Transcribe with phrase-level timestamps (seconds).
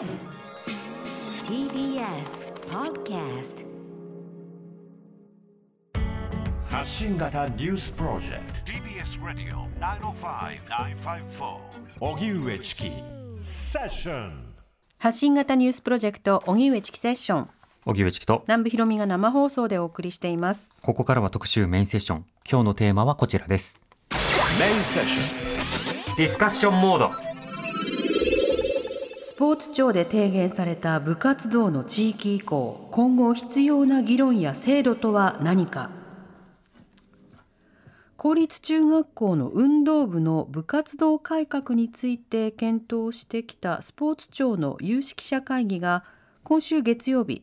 [0.00, 0.08] TBS
[2.70, 3.66] Podcast
[6.70, 8.72] 発信型ニュースプロジェクト。
[8.72, 11.58] TBS Radio 905-954
[12.00, 12.90] 荻上チキ。
[13.42, 14.54] セッション。
[14.96, 17.50] 発信型ニュースプロジェクト荻上チキセッション。
[17.84, 18.42] 荻上チキと。
[18.46, 20.72] 南部ひろみが生放送でお送りしています。
[20.80, 22.24] ここからは特集メインセッション。
[22.50, 23.78] 今日のテーマはこちらです。
[24.58, 26.16] メインセッション。
[26.16, 27.12] ディスカッションモード。
[27.12, 27.29] ス
[29.40, 35.88] ポーツ庁で提言された部活動の地域移行今後必要な議論や制度とは何か。
[38.18, 46.04] 公立中学校の運動部の部活動改革について検討してきたスポーツ庁の有識者会議が
[46.42, 47.42] 今週月曜日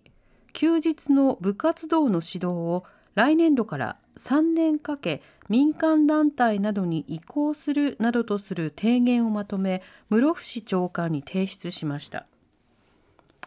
[0.53, 2.83] 休日の部活動の指導を
[3.17, 9.81] 来年度から3年かけ民間団体などに移行するなどとする提言をまとめ
[10.11, 12.27] 室伏長官に提出しました。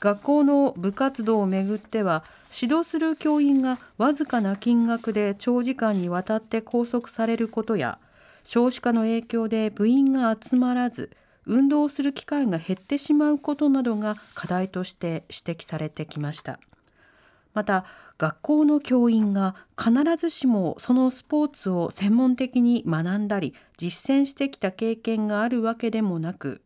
[0.00, 2.24] 学校の部活動をめぐっては
[2.60, 8.00] 指導する教員がわずかな金額で長時間にわたって拘束されることや
[8.42, 11.12] 少子化の影響で部員が集まらず
[11.46, 16.58] 運動する機会が減ってしまうことなどが課題として指摘されてきました。
[17.52, 17.84] また
[18.18, 26.62] 学校の教員が必ずしもそのスポーツを専門的に学んだり実践してきた経験があるわけでもなく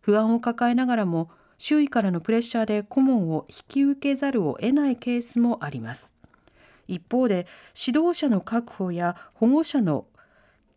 [0.00, 6.16] 不安を抱えながらも周囲からのプレッシャーで顧問を引き受けざるを得ないケースもあります。
[6.88, 7.46] 一方で
[7.86, 10.06] 指導者の確保や保護者の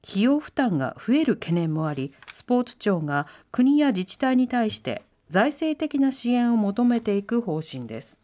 [0.07, 8.21] 費用負担が増える懸念もありスポーツ庁が国や自治体に対して財政的な支援を求めていく方針です。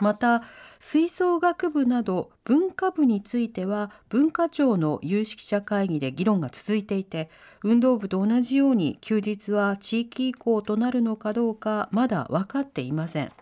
[0.00, 0.42] また
[0.78, 7.30] 吹奏楽部など文化部については文化庁の有識者会議で議論が続いていて
[7.62, 13.32] 運動部と同じように休日は地域移行となるのかどうかまだ分かっていません。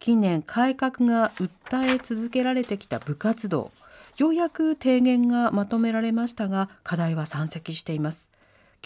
[0.00, 3.70] 近年改革が訴え続けられてきた部活動
[4.16, 8.28] ようやく提言がまとめられましたが課題は山積しています。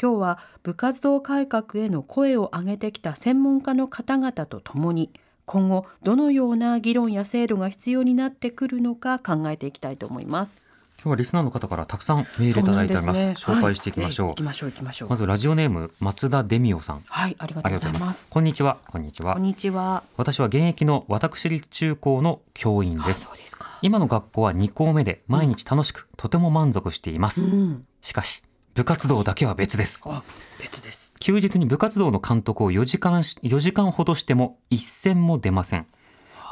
[0.00, 5.10] 今日は部活動改革への声を上げてきた専門家の方々とともに
[5.48, 10.68] 今後どのような議論や制度が必要になってくるのか考えていきたいと思います。
[11.00, 13.20] 今日はリスナーの方からたくさんメールいただいております。
[13.20, 13.34] すね。
[13.38, 14.42] 紹介していきましょう、はい。
[14.42, 15.08] ましょうましょう。
[15.08, 17.02] まずラジオネーム松田デミオさん。
[17.06, 18.26] はい、ありがとうございます。
[18.28, 18.76] こんにちは。
[18.88, 19.34] こんにちは。
[19.34, 20.02] こんにちは。
[20.18, 23.78] 私は現役の私立中高の教員であすそうですか。
[23.80, 28.42] 今の学校は2校目で毎日楽しく、とても満足しています、うん、しかし
[28.78, 30.00] 部活動だけは別です。
[30.04, 30.22] あ、
[30.60, 31.12] 別です。
[31.18, 35.86] 休日に部活動の監督を4時間し4時間ほどしても一銭も出ません。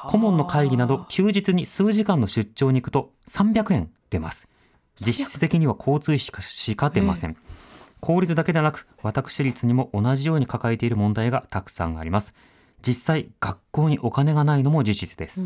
[0.08, 4.48] 顧問の会議など休日に数時間の出張に行くと300円出ます。
[5.00, 7.36] 実質的には交通費しか出ません、
[8.00, 12.34] 公立だけでなく私立にも同じように抱えている問題がたくさんあります。
[12.84, 15.44] 実際学校にお金がないのも事実です。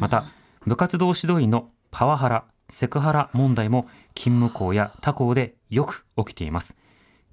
[0.00, 0.24] また
[0.64, 6.76] 部活動指導員のパワハラセクハラ問題も勤務校や他校でよく起きています。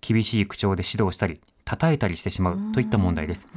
[0.02, 3.48] 厳しい口調で指導したり叩いたりしてしまうといった問題です。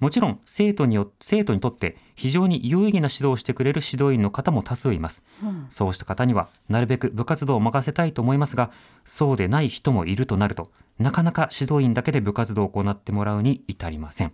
[0.00, 5.22] もちろん生徒によ生徒にとって非常に有意義な指導をしてくれる指導員の方も多数います、
[5.70, 8.72] そうした方にはなるべく部活動を任せたいと思いますが
[9.04, 14.32] そうでない人もいるとなるとなかなか指導員だけで部活動を行ってもらうに至りません。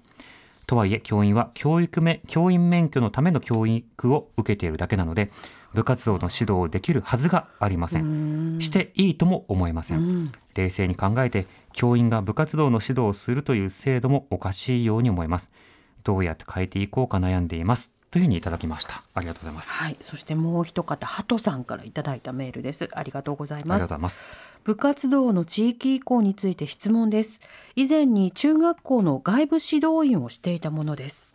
[0.67, 5.31] とはいえ教員は教育め教員免許のための教育を受けているだけなので
[5.79, 8.59] 部活動の指導をできるはずがありません。
[8.61, 10.33] していいとも思えません。
[10.57, 15.53] 冷静に考えて教員が部活動の指導をするという制度もおかしいように思います。
[16.03, 19.05] どうやって変えていこうか悩んでいますというふうにいただきました。
[19.15, 19.71] ありがとうございます。
[19.71, 22.89] はい、そしてもう一方、ハトさんからいただいたメールです。
[22.93, 24.03] ありがとうございありますがとうござい。
[24.03, 24.27] ます。
[24.65, 27.41] 部活動の地域移行について質問です。
[27.77, 31.35] 以前に中学校の外部指導員をしていたものです。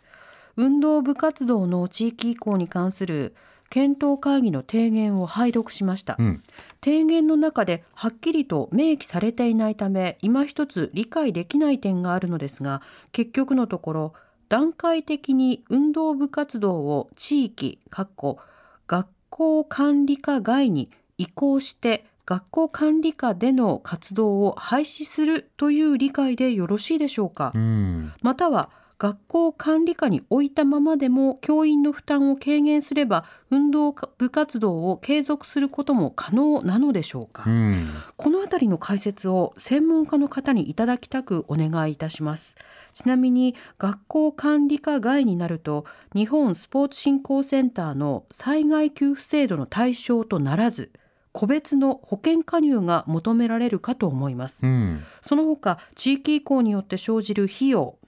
[0.56, 3.34] 運動部活動の地域移行に関する
[3.74, 6.42] 検討会議の提言を拝読しました、うん。
[6.80, 14.12] 提言の中ではっきりと明記されていないため今一つ理解できない点があるのですが結局のところ
[14.48, 18.38] 段階的に運動部活動を地域かっこ
[18.86, 20.88] 学校管理課外に
[21.18, 28.12] 移行して学校管理下での活動を廃止するという理解でよろしいでしょうか、うん。
[28.22, 37.88] または学校管理下に置いたままでも教員の負担を軽減すれば運動部活動を継続することも可能なのでしょうか、うん。
[38.16, 42.56] このあたりの解説を専門家の方にいただきたくお願いいたします。
[42.92, 50.92] ちなみに学校管理課外になると日本スポーツ振興センターの災害給付制度の対象とならず
[51.34, 54.64] 個別の保険加入が求められるかと思います。
[54.64, 55.02] うん。
[55.20, 57.98] その他地域移行によって生じる費用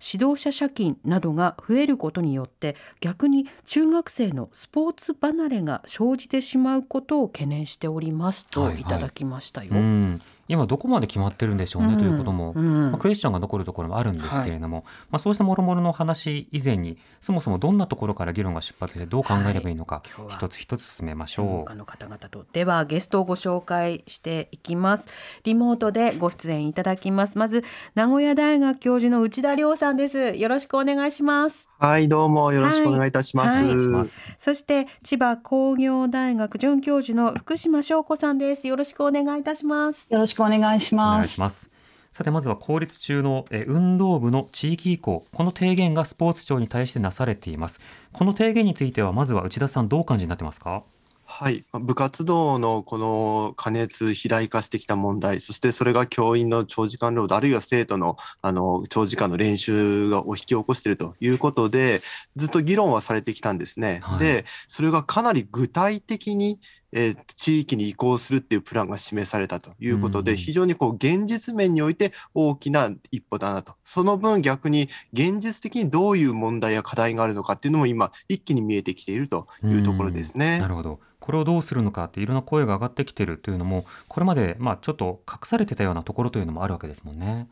[0.00, 8.80] 指導者借金などが増えることによって逆に中学生のスポーツ離れが生じてしまうことを懸念しておりますとはいはい。
[8.80, 9.72] いただきましたよ。
[9.72, 11.98] うん、今どこまで決まってるんでしょうね、うん。
[11.98, 12.90] ということも、うん。
[12.90, 20.34] まあ、クエスチョンが残るところもあるんですけれども、まあ、そうしたもろもろの話以前にそもそもどんなところから議論が出発してどう考えればいいのか、はい。
[20.34, 21.46] 一つ一つ進めましょう。
[21.46, 21.76] 専門家。
[21.76, 25.08] の方々とではゲストをご紹介していきます。
[25.44, 27.38] リモートでご出演いただきます。
[27.38, 27.64] まず
[27.94, 30.34] 名古屋大学教授の内田亮さんです。
[30.34, 33.62] よろしくお願いしますはい、どうもよろしくお願いいたします。
[33.62, 34.06] はい
[34.38, 41.16] そして千葉工業大学准教授の福島翔子さんですよろしくお願いいたしますよろしくお願いしおます。
[41.18, 41.70] 願いします。
[42.12, 47.78] さてまずは公立中のえー運動部の地域移行この提言がスポーツ庁に対してなされています
[48.12, 50.82] この提言についてはまずは内田さんどうお感じになってますか？
[51.28, 62.00] はい、部活動のこの過熱、肥大化してきた問題、そしてそれが教員の長時間労働、あるいは生徒のあの長時間の練習を引き起こしているということで、
[62.36, 64.00] ずっと議論はされてきたんですね。
[64.02, 66.60] はいで、それがかなり具体的に、
[66.92, 73.74] えー地域に移行するっていうプランが示されたということで、うん非常にこう現実面において大きな一歩だなと。
[73.82, 80.60] その分逆に現実的にどういう問題や課題があるのかっていうのも今一気に見えてきているというところですね。
[80.60, 87.48] なるほどこれをどうするのかっていろんな声が上がってきてるというのもこれまでまあちょっと隠されてたようなところというのもあるわけですもんね。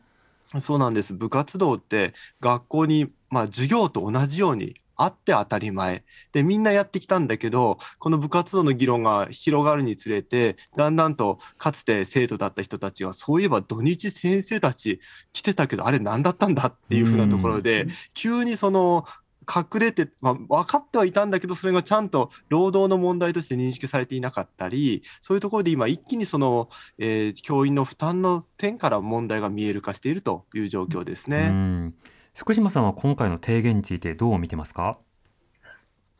[0.61, 1.13] そうなんです。
[1.13, 6.05] 部活動って学校に、まあ、授業と同じようにあって当たり前。
[6.31, 15.01] で、みんなやってきたんだけど、この部活動の議論が広がるにつれて、だんだんとかつて生徒だった人たちが、そういえば土日先生たち
[15.33, 19.05] 来てたけど、あれ何だったんだっていうふうなところで、急にその、
[19.47, 31.49] 隠れて、まあ、分かってはいたんだけど、それがちゃんと労働の問題として認識されていなかったり、そういうところで今一気にその、えー教員の負担の点から問題が見える化しているという状況ですうね。
[31.49, 31.93] ん
[32.33, 34.97] 福島さんは今回の提言についてどう見てますか？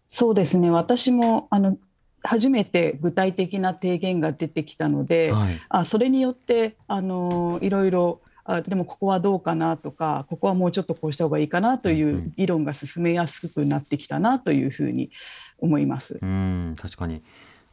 [0.07, 0.69] そうですね。
[0.69, 1.77] 私もあの
[2.21, 15.09] 初めて具体的な提言が出てきたので、はいあそれによってあのいろいろあでもここはどうかなとかここはもうちょっとこうした方がいいかなという議論が進めやすくなってきたなというふうに
[15.57, 16.19] 思います。
[16.21, 17.23] うん確かに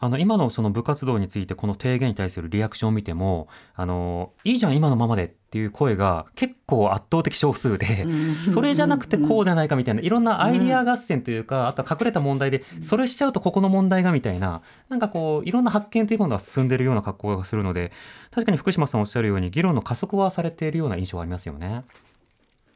[0.03, 3.47] あの今のその部活動についてこの提言に対するリアクションを見ても
[3.77, 8.05] あのいいじゃん今のままでっていう声が結構圧倒的少数で、
[8.53, 17.93] それじゃなくてこうじゃないかみたいないろんなアイディア合戦というか、あとは隠れた問題でそれしちゃうとここの問題がみたいななんかこういろんな発見というものが進んでいるような格好がするので
[18.33, 21.85] 確かに福島さんおっしゃるように議論の加速はされているような印象がありますよね。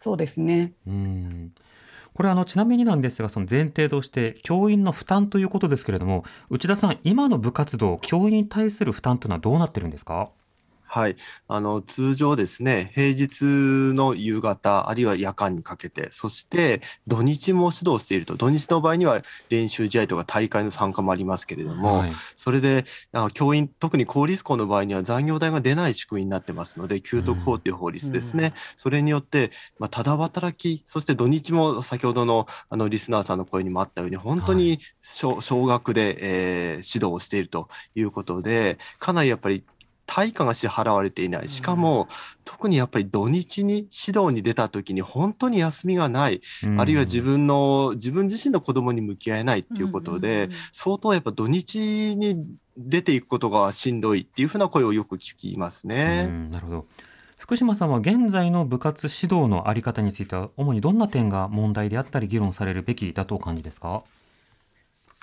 [0.01, 0.75] そうですね。
[0.87, 1.53] うん
[2.17, 10.31] これあのちなみになんですがその前提として教員の負担ということですけれども内田さん今の部活動教員に対する負担というのはどうなってるんですか？
[10.87, 11.17] はい。
[11.49, 13.43] あの、通常ですね、平日
[13.95, 18.37] の夕方、あるいは夜間にかけて、そして土日も指導していると。
[18.37, 28.55] 土日の場合には練習試合とか大会の参加もありますけれども、はいそれで、あ教員、特に公立校の場合には残業代が出ない仕組みになってますので、給特法という法律ですね。
[28.77, 39.65] それによって、まあ、ただ働き、そして土日も先ほどのあのリスナーさんの声にもあったように、本当に少少額で、えー指導をしているということで、かなりやっぱり
[40.07, 41.49] 対価が支払われていない。
[41.49, 42.09] しかも、
[42.45, 46.41] 特にやっぱり土日に指導に出た時に本当に休みがない。
[46.79, 56.27] あるいは自分の、自分自身の子供に向き合えないっていうことで、相当やっぱ土日に出ていくことがしんどいっていうふうな声をよく聞きますうね。
[56.27, 56.87] んなるほど
[57.39, 64.03] 福島さんは現在の部活指導のあり方については主にどんな点が問題であったり議論されるべきだとお感じですか？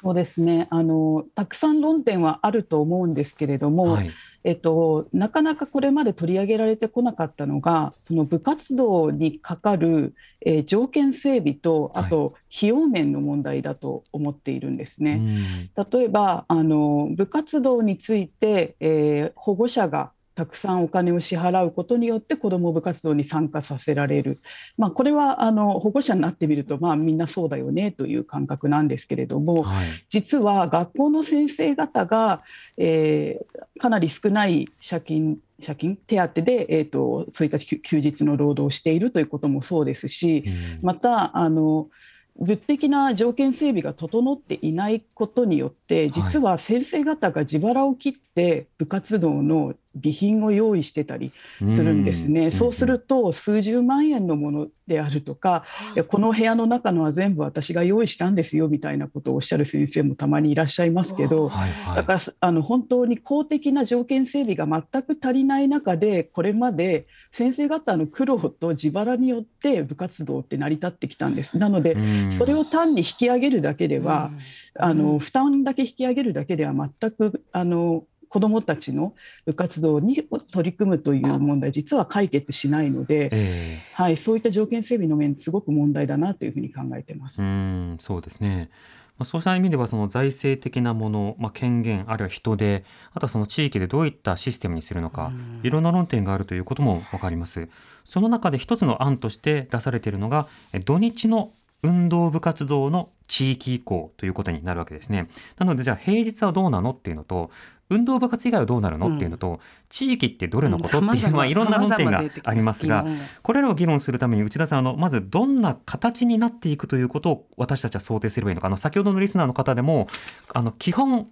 [0.04, 0.68] そうですね。
[0.70, 4.12] あのたくさん論点はあると思うんですけれども、はい
[4.44, 10.14] えっと、なかなかこれまで取り上げられてこなかったのがその部活動にかかる、
[10.46, 15.14] えー条件整備とあと費用面の問題だと思っているんですね。
[15.14, 24.40] うん例えばあの部活動について、えー保護者がたくさんお金を支払うことによって子どもを部活動に参加させられる、
[24.78, 29.88] まあ、これはあの保護者になってみると、まあ、みんなそうだよねという感覚なんですけれども、はい。
[30.10, 32.42] 実は学校の先生方が、
[32.78, 40.80] えーかなり少ない借金借金手当で、えー、とそういった休休日の労働をしているということもそうですし、うん。
[40.82, 41.90] またあの
[42.38, 52.50] 物的な条件整備が整っていないことによって実は先生方が自腹を切っって部活動の備品を用意してたりするんですね。
[52.50, 56.00] そうすると数十万円のものであるとか、い。
[56.00, 61.96] やこの部屋の中のは全部私が用意したんですよみたいなことをおっしゃる先生もたまにいらっしゃいますけど、はいはい。
[61.98, 71.60] だからあの本当に公的な条件整備が全く足りない中でこれまで先生方の苦労と自腹によって部活動って成り立ってきたんです。
[71.60, 72.00] なのでう
[72.30, 72.34] ん。
[72.34, 74.32] それを単に引き上げるだけでは、
[74.80, 79.14] あの負担だけ引き上げるだけでは全くあの子どもたちの
[79.46, 87.46] 部活動に取り組むという問題実は解決しないので、えはい、そういった条件整備の面すごく問題だなというふうに考えてますえ。
[87.46, 88.72] うんそうですね。
[89.20, 97.70] まあ、そうした意味ではその財政的なもの、まあ、権限あるいは人手あとはその地域でどういったシステムにするのかいろんな論点があるということも分かります
[98.04, 101.52] その中で一つの案として出されているのがえ土日の
[101.84, 105.30] 運動部活動の地域移行ということになるわけですね。
[105.58, 107.52] なのでじゃあ平日はどうなのっていうのと
[107.90, 109.60] 運動部活以外はどうなるのっていうのと、
[109.90, 113.06] 地域ってどれのことっていう、まあ、いろんな論点がありますが
[113.44, 118.68] これらを議論するために内田さんあのまずどんな形になっていくということを私たちは想定すればいいのか。
[118.68, 120.08] あの先ほどのリスナーの方でも
[120.54, 121.28] あの基本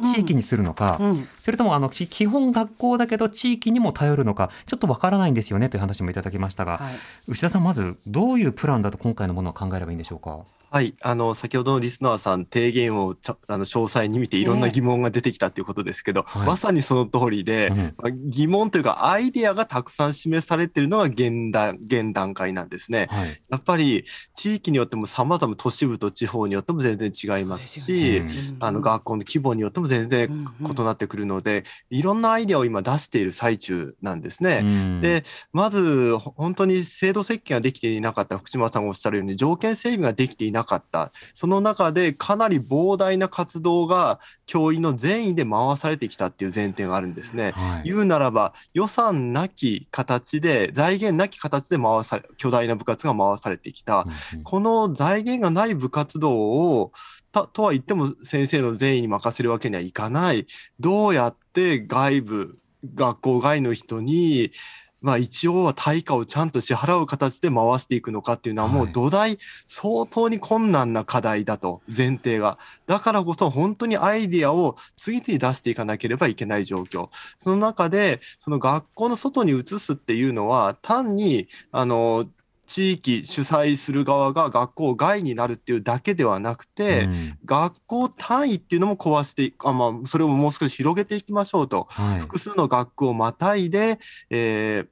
[0.00, 1.28] 地域にするのか、うん。
[1.38, 6.94] それともあのき基本学校だけど地域にも頼るのかちょっとわからないんですよねという話もいただきましたが、はい。
[7.28, 10.38] 内田さんまずどういうプランだと今回のものを考えればいいんでしょうか？
[10.70, 16.46] はい、あの先ほどのリスナーさん提言をちゃあの詳細に見ていろんな疑問が出てきたということですけど、はい。
[16.46, 17.76] まさにその通りで、うん。
[17.76, 23.08] まあ疑問というかアイデアがたくさん示されているのが現段現段階なんですね。
[23.10, 23.40] はい。
[23.48, 28.28] やっぱり地域によっても様々都市部と地方によっても全然違いますし、うん
[28.60, 34.60] あの学校の規模によっても全然異なってくるので、いろんなアイデアを今出している最中なんですね。
[34.62, 35.00] うん。
[35.00, 41.12] でまずほ本当に制度設計ができていなかった福島さんがおっしゃるように条件整備ができていなかった。
[41.34, 47.52] その中でかなり膨大な活動が教員の善意で回されてきたっていう前提があるんですね。
[47.52, 47.82] はい。
[47.84, 54.06] 言うならば予算なき形で財源なき形で回され巨大な部活が回されてきた。
[54.32, 54.42] うんうん。
[54.44, 56.92] この財源がない部活動を
[57.32, 60.46] たとは言っても先生の善意に任せるわけにはいかない。
[60.80, 62.58] どうやって外部
[62.94, 64.52] 学校外の人に
[65.00, 68.84] まあ一応は対価をちゃんと支払う形で回していくのかっていうのはもはい。
[68.84, 72.58] う土台相当に困難な課題だと前提が。
[72.86, 77.08] だからこそ本当にアイディアを次々出していかなければいけない状況。
[77.38, 82.26] その中でその学校の外に移すっていうのは単にあの
[82.68, 87.38] 地域主催する側が学校外になるっていうだけではなくて、うん。
[87.44, 92.20] 学校単位っていうのも壊していくあ、まあ、それをもう少し広げていきましょうとはい。
[92.20, 93.98] 複数の学区をまたいで、
[94.30, 94.86] えー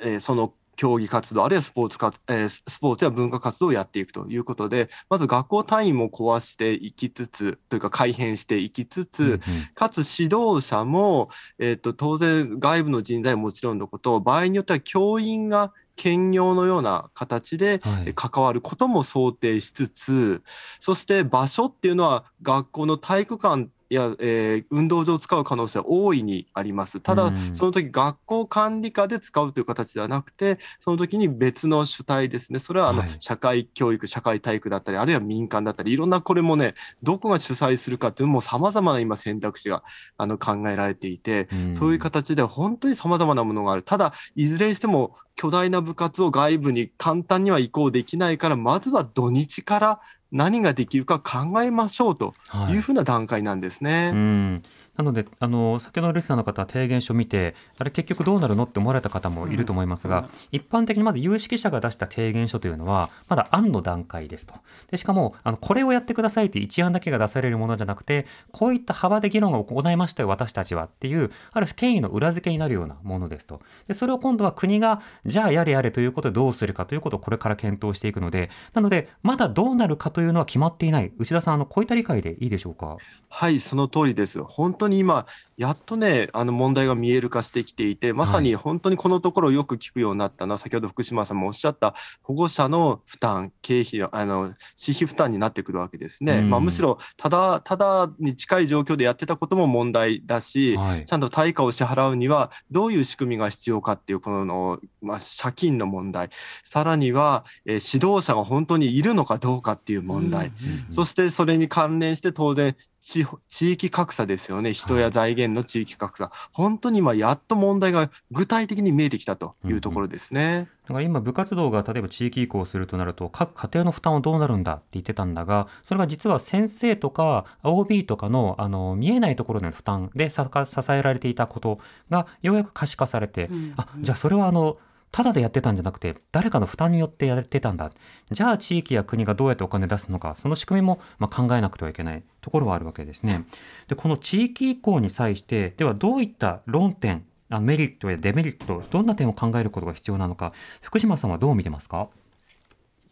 [0.00, 9.40] えーその競技活動あるいはスポーツか、えースポーツや文化活動をやっていくということでまず学校単位も壊していきつつというか改変していきつつ、うんうん。
[9.74, 17.80] かつ指導者も、えっと当然外部の人材はもちろんのこと場合によっては教員が兼業のような形で
[18.14, 20.42] 関わることも想定しつつ
[20.80, 27.00] そして場所っていうのは学校の体育館や、えー運動場を使う可能性は大いにあります。
[27.00, 32.58] ただ、うんその時学校管理下で使うという形ではなくて、その時に別の主体ですね。
[32.58, 39.82] それはあの、はい社会教育、社会体育だったり、あるいは民間だったり、いろんなこれもね、どこが主催するかっていうのも様々な今選択肢が
[40.16, 43.82] あの考えられていて、うんそういう形で本当に様々なものがある。
[43.82, 50.00] ただ、いずれにしても巨大な部活を外部に簡単には移行できないから、まずは土日から
[50.34, 54.10] 何ができるか考えましょうとはいいうふうな段階なんですね。
[54.12, 54.62] うん
[54.96, 64.54] なのであの先ほどのリスナーの方は提言書を見てあれ結局どうなるのって思われた方もいると思いますが、一般的にまず有識者が出した提言書というのはまだ案の段階ですと。
[64.90, 73.60] でしかもあのこれをやってくださいという一案だけが出されるものじゃなくてこういった幅で議論を行いましたよ私たちはっていうある種権威の裏付けになるようなものですと。
[73.88, 81.12] でそれを今度は国がじゃあやれやれということでどうするかということをこれから検討していくのでなのでまだどうなるかというのは決まっていない。
[81.18, 82.96] 内田さんあのこういった理解でいいでしょうか？
[83.28, 84.42] はい、その通りです。
[84.42, 85.26] 本当に今、
[85.56, 96.38] やっとね、あの問題が見える化してきていて、まさに本当にこのところよく聞くようになったのは、先ほど福島さんもおっしゃった保護者の負担、経費の、あの、私費負担になってくるわけですね。
[96.38, 96.50] うん。
[96.50, 101.04] まあ、むしろ、ただ、ただに近い状況でやってたことも問題だし、はい。
[101.04, 106.30] ちゃんと対価を支払うには、どういう仕組みが必要かっていう、この、まあ、借金の問題、
[106.64, 110.52] さらには、えー指導者が本当にいるのかどうかっていう問題、
[110.90, 114.72] そしてそれに関連して当然地地域格差ですよね。
[114.72, 120.70] 人や財現の地域格差、本当に今、やっと問題が具体的に見えてきたというところですね。
[120.84, 131.78] だから今部活動が例えば地域移行するとなると各家庭の負担はどうなるんだって言ってたんだがそれが実は先生とか OB とかのあの見えないところでの負担でさか支えられていたこと
[132.10, 134.76] がようやく可視化されて、あじゃあそれはあの
[135.14, 137.92] ただでやってたんじゃなくて誰かの負担によってやってたんだ。
[138.32, 142.24] じゃあ地域や国がどうやってお金出すのかその仕組みもまあ考えなくてはいけない。
[142.40, 143.46] ところはあるわけですね。
[143.86, 152.08] でこの地域移行に際してではどういった論点あメリットやデメリットどんな点を考えることが必要なのか福島さんはどう見てますか？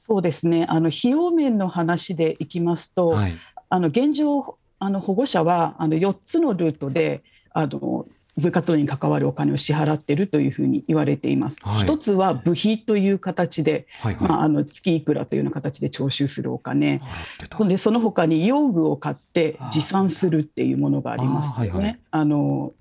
[0.05, 0.67] そうですね。
[0.69, 3.35] あの費用面の話でいきますと、はい、
[3.69, 8.07] あの現状あの保護者はあの4つのルートであの
[8.39, 11.59] 部活動に関わるお金を支払っているというふうに言われています。
[11.61, 11.83] はい。
[11.83, 14.29] 一つは部費という形で、はいはい。
[14.29, 17.03] まあ、あの月いくらというような形で徴収するお金、
[17.69, 21.71] でその他に用具を買って持参するっていうものがありますよね。
[21.71, 21.99] あーはいはい。
[22.11, 22.73] あの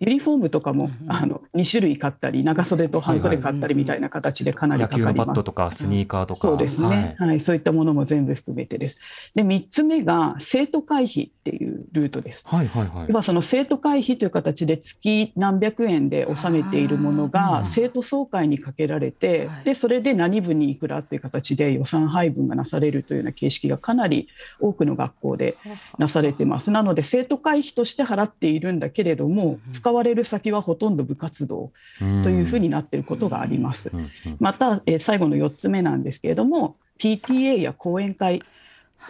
[0.00, 5.28] ユニフォームとかも、あの2種類買ったり長袖と半袖買ったりみたいな形でかなり野球かかります。
[5.28, 8.98] のバットとかスニーカーとか、そうですね、はいはい、そういったものも全部含めてです。
[9.34, 12.42] で3つ目が生徒会費っていうルートです。
[12.46, 24.28] はいはいはい要はその生徒会費という形で月何百円で納めているものあがー生徒総会にかけられて、はいでそれで何部にいくらっていう形で予算配分がなされるというような形式がかなり
[24.58, 25.56] 多くの学校で
[25.98, 26.70] なされてます。
[26.70, 33.90] なので生徒会費として払っているんだけれども使われる先はほとんど部活動というふうになっていることがあります。
[34.38, 38.42] また、えー最後の4つ目なんですけれども PTA や講演会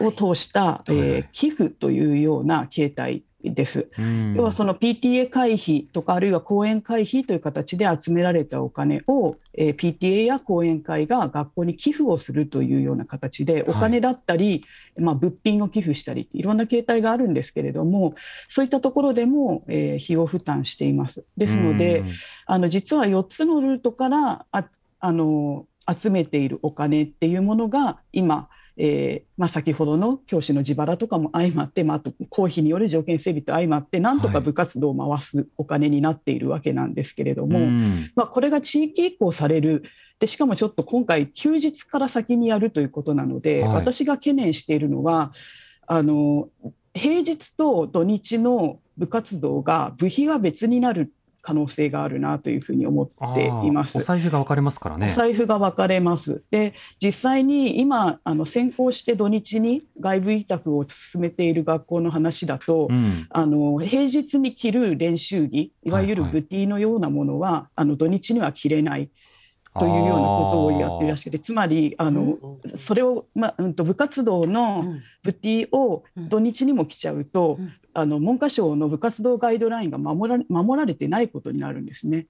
[0.01, 3.89] を通した、えー寄付というような形態です。
[3.99, 14.65] うん要はその PTA 会費とかあるいは講演会費という形で集められたお金を、えー PTA や講演会が学校に寄付をするというような形でお金だったり、
[14.99, 18.15] まあ、物品を寄付したりいろんな形態があるんですけれども
[18.49, 21.25] そういったところでも、えー費用負担しています。
[21.37, 22.11] ですので、うん
[22.47, 24.65] あの実は4つのルートからあ
[24.99, 34.35] あの集めているお金っていうものが今、えーまあ、先ほどの教師の自腹とかも相まって、まあ、あと公費による条件整備と相まってなんとはい。
[34.35, 38.11] か部活動を回すお金になっているわけなんですけれども、うん。
[38.15, 39.83] まあ、これが地域移行される。
[40.19, 43.75] でしかもちょっと今回休日から先にやるということなので、はい。
[43.77, 45.33] 私が懸念しているのは
[45.87, 46.49] あの
[46.95, 51.13] 平日と土日の部活動が部費が別になる
[51.43, 53.99] 可能性があるなというふうに思っています。
[53.99, 56.43] お財布が分かれますからねお財布が分かれます。
[56.51, 69.11] で実際に今あの先行して土日に外部委託を進めている学校の話だと、うんあの平日に着る練習着いわゆるはいはいブティのようなものは、あの土日には着れない
[69.79, 72.39] というようなことをやっていらっしゃってつまりあの
[72.77, 77.73] それを、まあうん、と部活動のブティを土日にも着ちゃうと、うん。
[77.93, 82.27] あの文科省の部活動ガイドラインが守られ守られてないことになるんですね。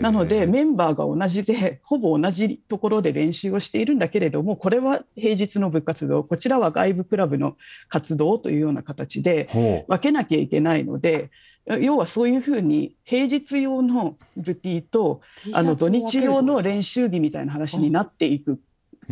[0.00, 7.56] なのでメンバーが同じでほぼ同じところで練習をしているんだけれどもこれは平日の部活動こちらは外部クラブの
[7.88, 11.30] 活動というような形で分けなきゃいけないので
[11.66, 15.22] 要はそういうふうに平日用のブティと
[15.52, 18.60] あの土日用の練習着みたいな話になっていく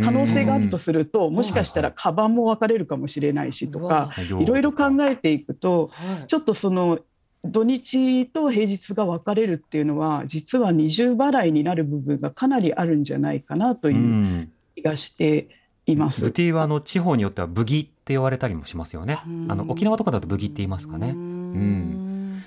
[0.01, 4.47] 可能性があるとするともしかしたらカバンも分かれるかもしれないしとかうんい。
[4.47, 6.27] ろいろ考えていくとはい。
[6.27, 6.99] ちょっとその
[7.45, 14.53] 土日と平日が分かれるっていうのは実は二重払いになる部分がかなりあるんじゃないかなとういうん。
[14.75, 15.49] 気がして
[15.87, 16.23] います。
[16.23, 19.21] ブティはあの地方によってはブギって言われたりもしますよね。
[19.27, 19.47] うん。
[19.51, 21.11] あの沖縄とかだとブギって言いますかね。
[21.11, 22.02] うん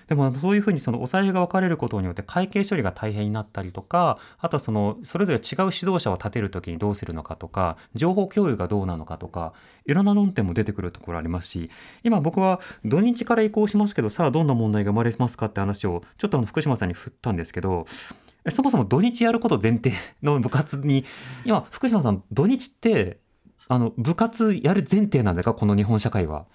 [0.08, 9.54] でもそういうふうにそのお財布が分かれることによって会計処理が大変になったりとかあとはそのそれぞれ違う指導者を立てるときにどうするのかとか情報共有がどうなのかとか
[9.86, 11.72] いろんな論点も出てくるところありますし
[12.04, 17.86] 今僕は土日から移行しますけどさあどんな問題が生まれますかって話をちょっとあの福島さんに振ったんですけど
[18.50, 19.91] そもそも土日やること前提
[20.22, 21.04] の部活に
[21.46, 23.18] 今福島さん土日って
[23.68, 25.56] あの部活やる前提なんだか？
[25.56, 26.46] この日本社会は。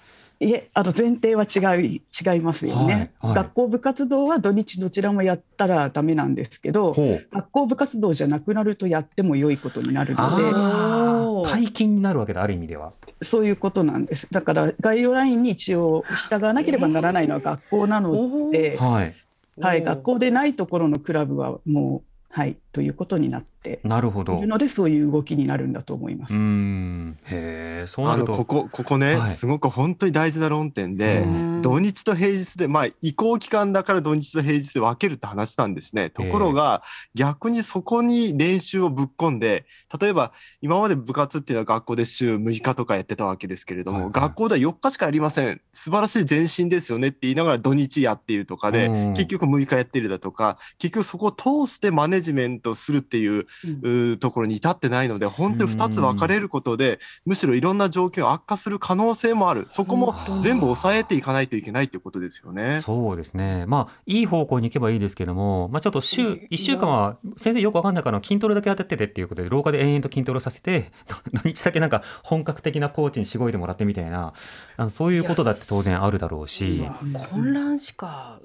[0.42, 3.44] いえあの前提は違い違いますよね、はいはい。
[3.44, 6.94] 学校部活動は土日どちらもやったらダメなんですけど
[7.30, 11.50] 学校部活動じゃなくなるとやっても良いことになるのあでー。
[11.50, 12.92] 解禁になるわけだある意味では。
[13.22, 14.26] そういうことなんです。
[14.30, 19.14] だからガイドラインに一応従わなければならないのは学校なので、はい。
[19.60, 24.38] はい、学校でないところのクラブはもう、はい、ということになってなるほど。
[24.38, 26.34] いるのでそういう動きになるんだと思います。
[26.34, 27.18] うーん。
[27.24, 29.30] へえそうなあるとのここここね、はい。
[29.30, 31.62] すごく本当に大事な論点で、うん。
[31.62, 36.10] 土日と平日でまあ移行期間だから土日と平日で分けるって話なんですね。
[36.10, 36.82] ところが、
[37.14, 39.66] 逆にそこに練習をぶっ込んで
[40.00, 44.12] 例えば今まで部活っていうのは学校で週6日とかやってたわけですけれども、はいはい。
[44.12, 45.60] 学校では4日しかやりません。
[45.72, 49.14] 素晴らしい前進ですよねって言いながら土日やっているとかで、うん。
[49.14, 51.32] 結局6日やっているだとか結局そこを
[51.66, 59.64] 通してマネジメントするっていううーところに至ってないので本当に2つ分かれることでむしろいろんな状況が悪化する可能性もある。
[59.68, 62.80] そこも全部抑えていかないといけないっていうことですよね。
[62.82, 63.64] そうですね。
[63.66, 70.92] まあ、いい方向に行けばいいですけども、まあ、ちょっと週、1週間は、先生よくわかんないから筋トレだけやっててっていうことで、廊下で延々と筋トレをさせて、
[71.42, 74.32] 土日だけなんか本格的なコーチにしごいてもらってみたいな、
[74.76, 76.82] あのそういうことだって当然あるだろうし。
[77.30, 78.40] 混乱しか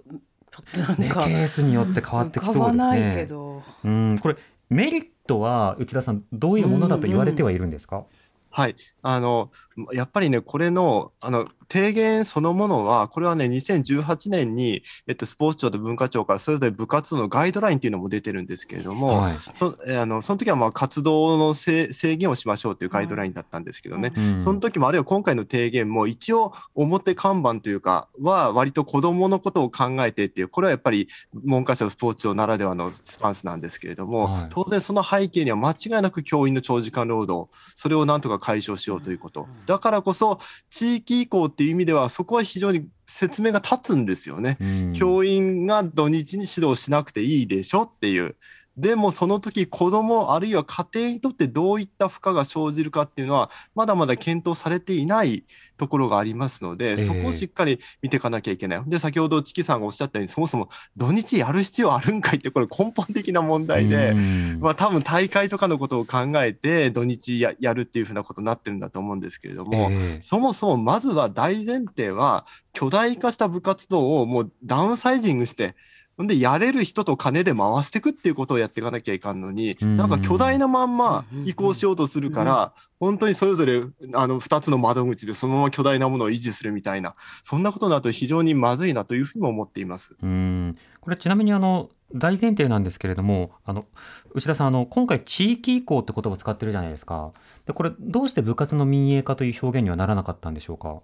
[0.56, 3.26] ちょっとなんね、ケかースによって変わってきそうですね。
[3.28, 4.38] どうん、これ、
[4.70, 8.06] メリットは、内田さん、どういうものだと言われてはいるんですか、
[8.50, 8.76] はい。
[9.02, 9.52] あの、
[9.91, 19.38] やっぱりね、これの、あの、提言そのものは、これはね、2018年に、えっと、スポーツ庁と文化庁からそれぞれ部活動のガイドラインっていうのも出てるんですけれども、はい。
[19.39, 24.41] そえーあのその時はまあ活動の制制限をしましょうというガイドラインだったんですけどね、うん。
[24.41, 34.47] その時もあるいは今回の提言も一応表看板というかは割と子どものことを考えてっていうこれはやっぱり文科省スポーツ庁ならではのスタンスなんですけれども、はい。
[34.49, 39.47] 当然その背景には間違いなく教員の長時間労働それをなんとか解消しようということ。
[39.65, 44.58] だからこそ地域移行っていう意味ではそこは非常に説明が立つんですよね。
[44.60, 48.36] うん教員が土日に指導しなくていいでしょっていう。
[48.78, 55.46] でもその時子どもあるいは家庭にとってどういった負荷が生じるかっていうのはまだまだ検討されていない
[55.78, 58.84] ところがありますので、えそこをしっかり見ていかなきゃいけない。
[58.86, 64.12] で先ほどチキさんがおっしゃったようにそもそも土日やる必要あるんかいってこれ根本的な問題で。
[64.12, 75.74] うんまあ、多分大会とかのことを考えて土日ややるっていうふうなことになってるんだと思うんですけれども、ええそもそもまずは大前提は巨大化した部活動をもうダウンサイジングしてほ
[76.23, 79.97] んでやれる人と金で回していくっていうことをやっていかなきゃいかんのに、うん。
[79.97, 83.82] なんか巨大なまんま移行しようとするから、本当にそれぞれ
[84.13, 90.15] あの2つの窓口でそのまま巨大なものを維持するみたいなそんなことになると非常にまずいなというふうにも思っています。
[90.21, 90.78] うん。
[91.01, 93.86] これちなみにあの大前提なんですけれどもあの
[94.34, 97.34] 内田さんあの今回地域移行って言葉を使ってるじゃないですか。
[97.65, 101.01] でこれどうして部活の民営化という表現にはならなかったんでしょうか？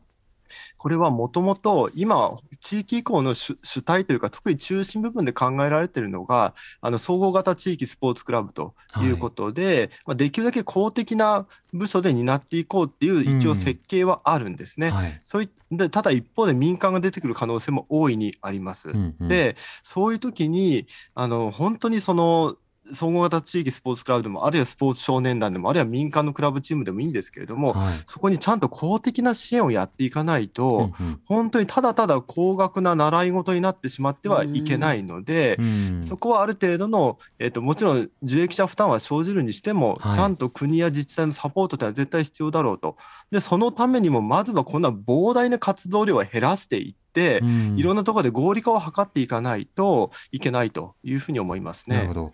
[0.77, 14.89] これはもともと今地域移行の主主体というか特に中心部分で考えられているのがあの総合型地域スポーツクラブということで、まあ、できるだけ公的な部署で担っていこうっていう一応設計はあるんですね。
[14.89, 18.89] はいそういでただ一方で民間が出てくる可能性も大いにあります。
[18.89, 20.85] うんうんでそういう時に
[21.15, 22.55] あの本当にその
[22.93, 27.93] 総合型地域スポーツクラブでもあるいはスポーツ少年団でもあるいは民間のクラブチームでもいいんですけれども、はい。
[28.05, 31.21] そこにちゃんと公的な支援をやっていかないと、うんうん。
[31.25, 36.03] 本当にただただ高額な習い事になってしまってはいけないので、うん。
[36.03, 40.15] そこはある程度の、えっともちろん受益者負担は生じるにしても、はい。
[40.15, 42.97] ちゃんと国や自治体のサポートというのは絶対必要だろうと。
[43.31, 47.77] で、そのためにもまずはこんな膨大な活動量を減らしていって、うん。
[47.77, 51.97] いろんなところで合理化を図っていかないといけないというふうに思いますね。
[51.97, 52.13] なるほ。
[52.13, 52.33] ど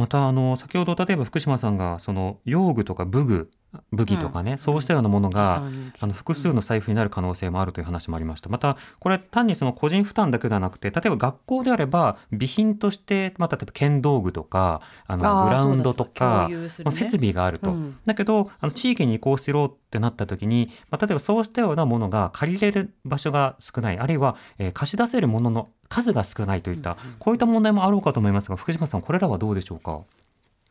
[0.00, 3.50] またあの先ほど例えば福島さんがその用具とか武具
[3.92, 5.62] 武器とかね、そうしたようなものが、
[6.00, 8.48] あの複数の財布になる可能性もあるという話もありました。
[8.48, 16.68] また、これ単にその個人負担だけではなくて、例えば学校であれば、備品として、まあ、例えば剣道具とか、あのグラウンドとか、ね。
[16.68, 17.70] 設備があると。
[17.70, 17.96] うん。
[18.06, 30.00] だけど、あの地域に移行しろってなった時に、まあ、例えばそうしたようなものが借りれる場所が少ない、あるいは、えー貸し出せるものの数が少ないといった、こういった問題もあろうかと思いますが、福島さん、これらはどうでしょうか？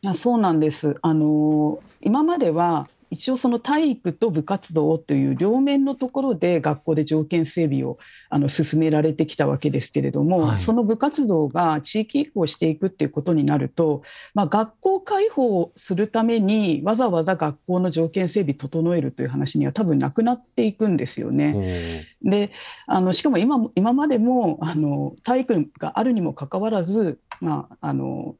[0.02, 0.96] いやそうなんです。
[1.02, 7.98] あの今までは一応その体育と部活動という両面のところで学校で条件整備を
[8.30, 14.02] あの進められてきたわけですけれども、はいその部活動が地域移行していくっていうことになると、
[14.34, 22.06] まあ、学校開放するためにわざわざ学校の条件整備整えるという話には多分なくなっていくんですよね。
[22.22, 22.52] で
[22.86, 28.36] あのしかも今も今までもあの体育があるにもかかわらず、まあ、あの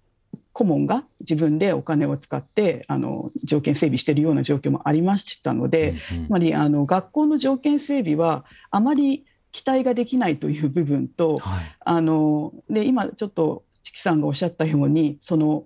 [0.61, 6.27] 顧問が自分でお金を使ってあの条件整備しているような状況もありましたので、うんうん。
[6.27, 11.77] つまりあの学校の条件整備はあまり期待ができないという部分とはい。
[11.81, 15.65] あので今ちょっとチキさんがおっしゃったようにその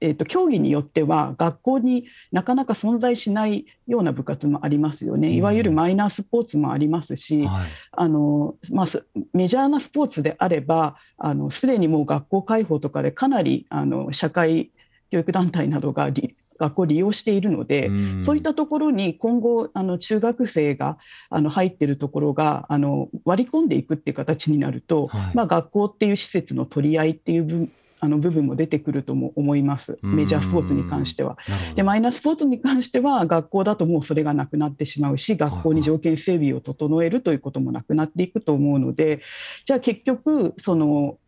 [0.00, 7.70] えー、と競技によっては学校になかなか存在しないような部活もありますよね、いわゆるマイナースポーツもありますし、はい。
[7.92, 14.70] あのまあ、すメジャーなスポーツであればあのすでにもう学校開放とかでかなりあの社会
[15.10, 18.22] 教育団体などがり学校を利用しているので、うん。
[18.22, 20.98] そういったところに今後あの中学生が
[21.30, 25.34] あの入っているところがあの割り込んでいくっていう形になると、はい。
[25.34, 27.68] まあ、学校っていう施設の取り合いっていう部
[28.00, 29.98] あの部分も出てくるとも思います。
[30.02, 30.16] うん。
[30.16, 31.36] メジャースポーツに関しては。
[31.76, 39.20] でマイナースポーツに関しては学校だともうそれがなくなってしまうし学校に条件整備を整えるということもなくなっていくと思うので
[39.66, 41.18] じゃあ結局その、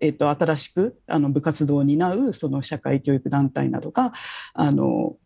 [0.00, 4.12] えっと、新しくあの部活動を担うその社会教育団体などが
[4.54, 5.16] あの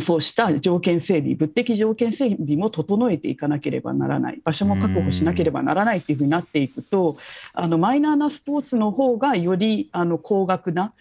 [0.00, 4.40] そうした条件整備物的条件整備も整えていかなければならない。
[4.44, 7.16] 場所も確保しなければならないっていうふうになっていくと
[7.52, 10.92] あのマイナーなスポーツの方がよりあの高額な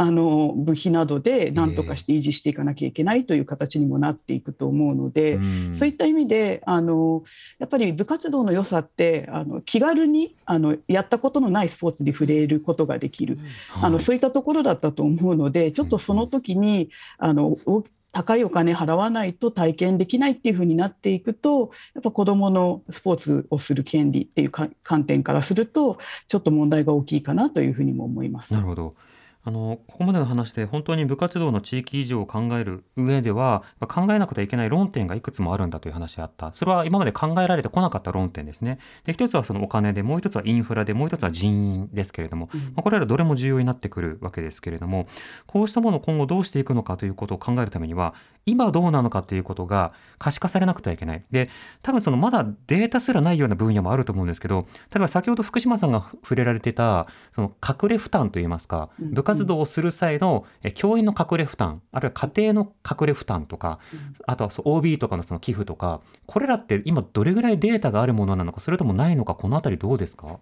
[0.00, 5.76] あの部費などで何とかして維持していかなきゃいけないという形にもなっていくと思うので、うん。
[5.76, 7.24] そういった意味であの
[7.58, 13.38] やっぱり部活動の良さってあの気軽にあのやったことのないスポーツに触れることができる、
[13.82, 14.04] あのはい。
[14.04, 17.82] そういったところだったと思うのでちょっとその時にあのお
[18.18, 28.54] 高いお金払わないと体験できないっていうふうになっていくとやっぱ子どものスポーツをする権利っていう観点からするとちょっと問題が大きいかなというふうにも思います。
[28.54, 28.96] なるほど。
[29.44, 36.52] あのここまでの話で本当に部活動の地域移住を考える上では考えなくてはいけない論点がいくつもあるんだという話があった。
[36.54, 38.78] それは今まで考えられてこなかった論点ですね。
[39.04, 45.06] で一つはそのお金でもう一つはインフラでもう一つは人員ですけれども、まあこれらどれも重要になってくるわけですけれども
[45.46, 51.24] こうしたものを今後どうしていくのかということを考えるためには今どうなのかということが可視化されなくてはいけない。
[51.30, 51.48] で
[51.82, 59.14] 多分そのまだデータすらないような分野もあると思うんですけど例えば先ほど福島さんが触れられてたその隠れ負担といいますかうん。
[59.14, 63.78] 部活動をする際のえ教員の隠れ負担あるいは家庭の隠れ負担とか
[64.26, 70.38] あとはそう OB とかのその寄付とかこれらって今どれぐらいデータがあるものなのかそれともないのかこのあたりどうですか？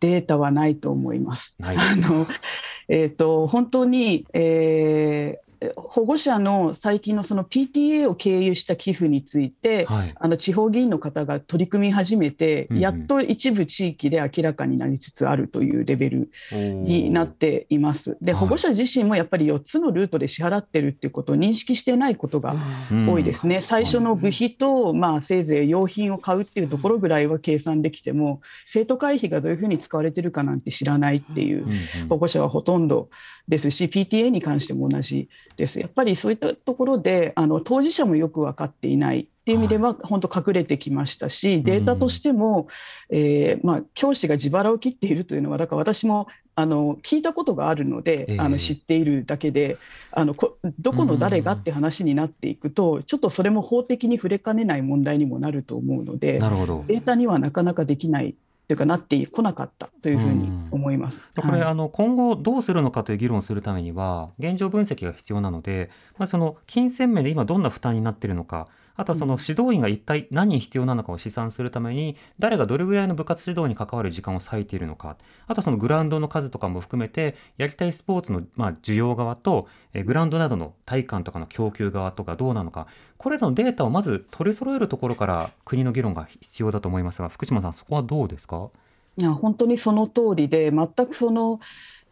[0.00, 1.56] データはないと思います。
[1.58, 2.26] ないであの
[2.88, 10.14] えー、と本当に、えー保護者の最近のその PTA を経由した寄付について、はい。
[10.14, 12.82] あの地方議員の方が取り組み始めて、うんうん。
[12.82, 18.16] やっと一部地域で明らかになりつつあるというレベルになっています。
[18.20, 18.40] ではい。
[18.40, 22.54] 保護者自身もやっぱり4つのルートで支払ってるっていうことを認識してないことが
[22.92, 23.08] うん。
[23.08, 32.08] 多いですね、最初の部費と、まあ、せいぜい用品を買うっていうところぐらいは計算できても生徒会費がどういうふうに使われてるかなんて知らないっていううんうん。
[32.08, 33.08] 保護者はほとんど
[33.48, 35.80] ですし PTA に関しても同じです。
[35.80, 42.68] やっぱりそういったところであの当事者もよく分かっていないっていう意味では本当隠れてきましたしデータとしても、
[43.08, 48.38] えーまあ、教師が自腹を切っているというのはだから私もあの聞いたことがあるので、ええ。
[48.38, 49.78] あの知っているだけで
[50.10, 58.34] あのこどこの誰がって話になっていくと、ちょっとそれも法的に触れかねない問題にもなると思うのでデータにはなかなかできない
[58.68, 61.20] というかなってこなかったというふうに思います。
[61.36, 68.66] これ、はいあの今後どうするのかという議論をするためには現状分析が必要なので、まあ、その金銭面で今どんな負担になっているのか
[68.98, 75.16] あとはその指導員が一体何人必要なのかを試算するために誰がどれぐらいの部活指導に関わる時間を割いているのか。
[75.46, 82.88] あとはそのグラウンドの数とかも含めてやりたいスポーツのまあ需要側とえーグラウンドなどの体感とかの供給側とかどうなのか。
[83.16, 88.70] これらのデータをまず取り揃えるところから国の議論が必要だと思いますが福島さんそこはどうですか？
[89.16, 91.58] いや本当にその通りで全くその、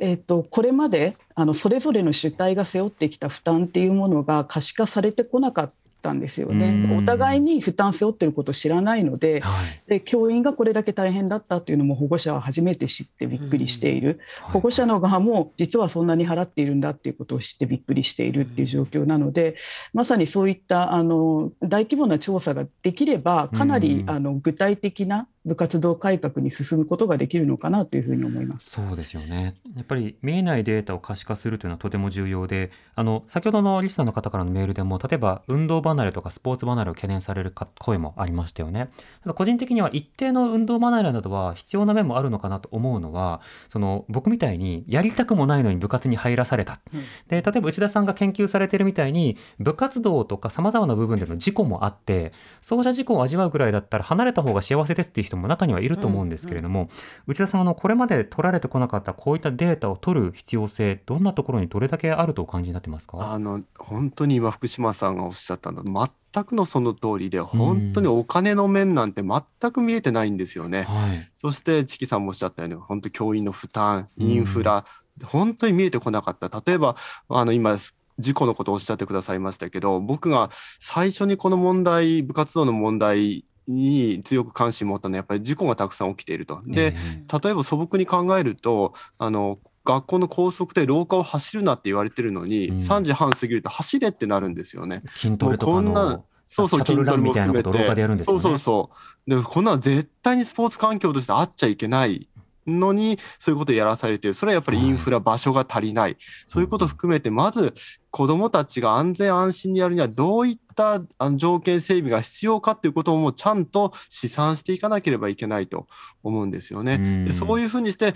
[0.01, 5.73] えー、とこれまであのそれぞれの主体が背負ってきた負担っていうものが可視化されてこなかっ
[6.03, 6.59] たんですようん。
[6.59, 6.97] ね。
[6.97, 9.83] お互いに負担背負ってることを知らないのではい。
[9.89, 19.57] で教員がこれだけ大変だったというのも保護者は初めて知ってびっくりしている、保護者の側も実はそんなに払っているんだっていうことを知ってびっくりしているっていう状況なので
[19.93, 24.11] まさにそういったあの大規模な調査ができればかなりうん。
[24.11, 28.69] あの具体的な部活動改革に進むことができるのかなというふうに思います。
[28.69, 29.55] そうですよね。
[29.77, 38.91] やっぱり見えないデータを可視化するというのはとても重要で、あの先ほどのリスナーの方からのメールでも、例えば運動離れとかスポーツ離れを懸念されるか声もありましたよね。
[39.23, 46.81] ただ個人的には一定の運動離れなどは必要な面もあるのかなと思うのは、その僕みたいにやりたくもないのに部活に入らされた。
[47.29, 56.89] で、例えば内田さんが研究されているみたいに、部活動とか様々な部分での事故もあって、そうした事故を味わうぐらいだったら離れた方が幸せですっていう人も中にはいると思うんですけれども、
[57.27, 63.33] 内田さんあのこれまで取られてこなかったこういったデータを取る必要性どんなところにどれだけあるとお感じになってますか？
[63.33, 70.83] あの本当に今福島さんがおっしゃったの全くのその通りで本当にお金の面なんて全く見えてないんですよね。
[70.83, 74.85] はいそしてチキさんもおっしゃったように本当教員の負担インフラ、
[75.25, 76.63] 本当に見えてこなかった。
[76.67, 76.95] 例えば、
[77.31, 77.79] あの、今、
[78.19, 86.61] 事故のことをおっしゃってくださいましたけど、僕が最初にこの問題、部活動の問題に強く関心を持ったのは、やっぱり事故がたくさん起きていると。
[86.67, 86.95] で、
[87.43, 95.03] 例えば素朴に考えると、あの、学校の校則で廊下を走るなって言われてるのに、うん3時半過ぎると走れってなるんですよね。
[95.17, 98.41] 筋トレとかもうこんなのそうそう、シャトルランみたいなことを廊下でやるんですよね。
[98.41, 98.91] そうそうそ
[99.27, 99.31] う。
[99.31, 102.29] で、こんなの絶対にスポーツ環境としてあっちゃいけない
[102.67, 104.35] のに、そういうことをやらされてる。
[104.35, 106.17] それはやっぱりインフラ、場所が足りない。
[106.47, 107.75] そういうことを含めて、まず
[108.11, 111.03] 子供たちが安全安心にやるにはどういった
[111.37, 115.87] 条件整備が必要かっていうことをもうちゃんと試算していかなければいけないと
[116.23, 116.95] 思うんですよね。
[116.95, 118.15] うんでそういうふうにして、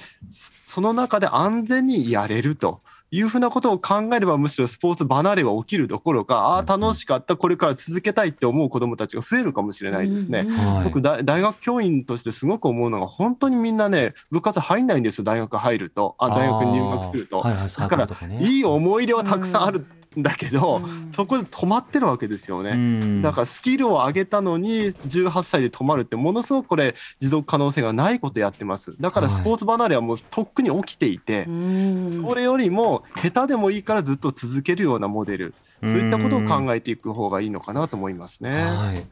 [0.66, 2.82] その中で安全にやれると。
[3.10, 10.46] いうふうなことを考えればむしろスポーツ離れは起きるどころか、ああ、楽しかった、これから続けたいって思う子どもたちが増えるかもしれないですね。
[10.48, 10.84] はい。
[10.84, 17.42] 僕大、大学教員としてすごく思うのが、本当にみんなね、部活入んないんですよ、大学入ると、あ大学に入学すると。
[17.42, 18.08] だから
[18.40, 19.80] いい思い出はたくさんある。
[19.80, 19.86] ん
[20.18, 21.12] だけど、うん。
[21.12, 22.70] そこで止まってるわけですよね。
[22.70, 23.22] うん。
[23.22, 28.96] だからスキルを上げたのに18歳で止まるってものすごくこれ持続可能性がないことやってます。
[29.00, 32.22] だからスポーツ離れはもうとっくに起きていて、うん。
[32.24, 38.62] これよりも下手でもいいからずっと続けるようなモデル、そういったことを考えていく方がいいのかなと思いますね。
[38.64, 39.06] はい、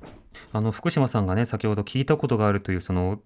[0.53, 3.21] あの福島さんがね先ほど聞いたことがあるというその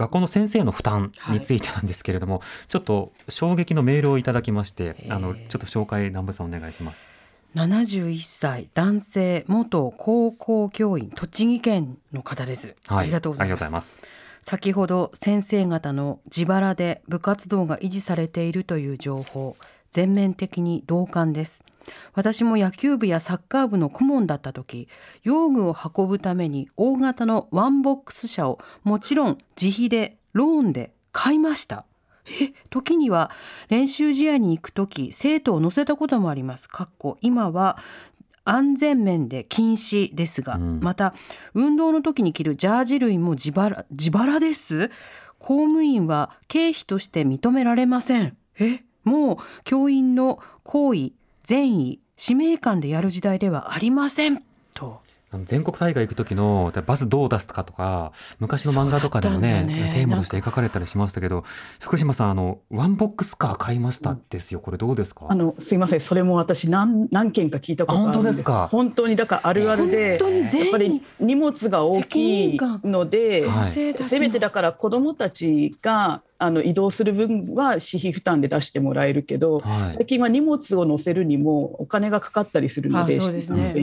[0.00, 7.06] 学校の先生の負担についてなんですけれども、ちょっと衝撃のメールをいただきまして、あのちょっと紹介南部さんお願いします。
[7.54, 14.00] 71歳男性元高校教員栃木県の方です、はい、ありがとうございます。
[14.42, 19.56] 先ほど先生方の自腹で部活動が維持されているという情報
[19.90, 21.64] 全面的に同感です。
[22.14, 24.88] 私も野球部やサッカー部の顧問だった時
[25.22, 31.84] 用具を運ぶために大型のワンボックス車をもちろん自費でローンで買いました。
[32.26, 33.30] え時には
[33.68, 36.68] 練習試合に行く時生徒を乗せたこともあります。
[36.68, 37.78] かっこ今は
[38.44, 40.80] 安全面で禁止ですが、うん。
[40.80, 41.14] また
[41.54, 44.88] 運動の時に着るジャージ類も自腹自腹です。
[45.38, 48.36] 公務員は経費として認められません。
[48.58, 51.12] えもう教員の行為
[51.44, 54.42] 善意使命感でやる時代ではありません。
[54.74, 55.00] と。
[55.32, 58.10] あの全国大会行く時のバスどう出すかとか
[58.40, 59.92] 昔の漫画とかでもねね。
[59.94, 61.44] テーマとして描かれたりしましたけど
[61.78, 64.58] 福島さんあのワンボックスカー買いましたですよ。
[64.58, 65.26] これどうですか？
[65.28, 66.00] あのすいません。
[66.00, 68.22] それも私何何件か聞いたことあるんです。
[68.22, 68.68] あ本当ですか？
[68.72, 79.94] 本当にだからあるあるで本当にやっぱり荷物が大きいので、はいせめてだから子どもたちがあの移動する分は私費負担で出してもらえるけど、はい。
[79.96, 83.74] 最近は荷物を載せるにもお金がかかったりするのであそうですね。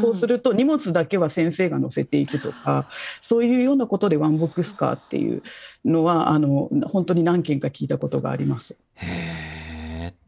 [0.00, 2.88] そうすると荷物だけは先生が載せていくとか
[3.20, 5.42] そういうようなことでワンボックスカーっていう
[5.84, 8.76] のはあの本当に何件か聞いたことがあります。
[8.94, 9.55] へー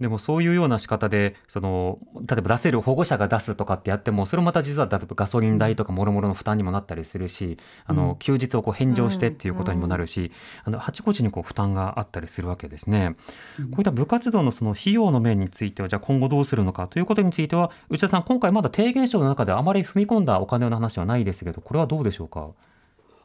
[0.00, 10.32] でもそういうような仕方でその例えば出せる保護者が出すとかってやってもそれもまた実は例えばガソリン代とかもろもろの負担にもなったりするし、あの休日をこう返上してっていうことにもなるし、
[10.64, 13.16] あのあちこちにこう負担があったりするわけですね。
[13.56, 22.48] こういった部活動のその費用の面についてはじゃあ今後どうするのかということについては内田さん今回まだ提言書の中であまり踏み込んだお金の話はないですけどこれはどうでしょうか？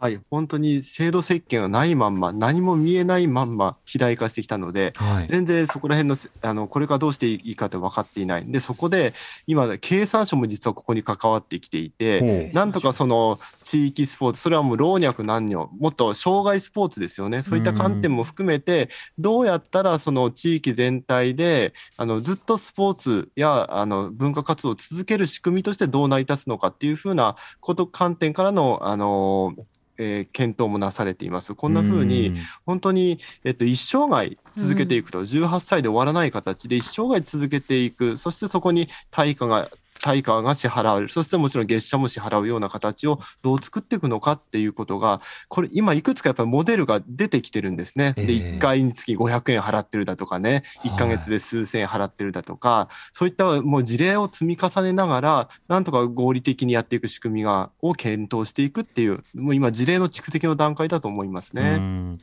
[0.03, 5.27] はい、本当に制度設計がないまんま、何も見えないまんま肥大化してきたので、はい。
[5.27, 8.43] 全然そこら辺のせあのこれからどうしていいかって分かっていない。
[8.45, 9.13] で、そこで
[9.47, 17.41] 今、経産省も実はここに関わってきていて、なんとかその地域スポーツ、それはもう老若男女、もっと障害スポーツですよね。
[17.41, 29.55] そういった観点も含めて、どうやったらその地域全体で、あのずっとスポーツやあの文化活動を続ける仕組みとしてどう成り立つのかっていうふうなこと、観点からの、あの、
[29.97, 31.55] えー検討もなされています。
[31.55, 32.33] こんなふうに、
[32.65, 39.69] 本当に、えっと、一生涯続けていくと、18歳で終わらない形で一生涯続けていく、そしてそこに対価が、
[40.03, 48.11] 対価が支払われる、そしてもちろん月謝も支払うような形をどう作っていくのかっていうことが、これ今いくつかやっぱりモデルが出てきてるんですね。
[48.17, 48.25] で、え。
[48.25, 62.17] え1回につき500円払ってるだとかね、1ヶ月で数千円払ってるだとか、そういったもう事例を積み重ねながら、なんとか合理的にやっていく仕組みが、を検討していくっていう、もう今事例の蓄積の段階だと思いますね。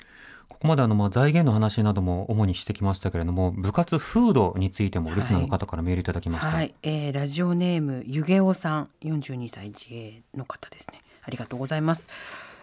[0.63, 11.01] うんここまであのまあ財源の話なども主にしてきましたけれども部活風土についてもリスナーの方からメールいただきました、はい、えーラジオネームゆげおさん42歳自営の方ですね。
[11.23, 12.09] ありがとうございます、